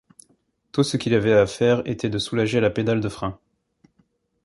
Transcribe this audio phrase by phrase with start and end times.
[0.71, 3.39] Tout ce qu'il avait à faire était de soulager la pédale de frein.